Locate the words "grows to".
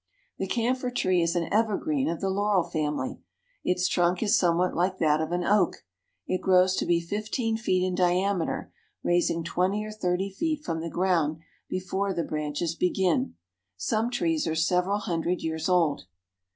6.41-6.87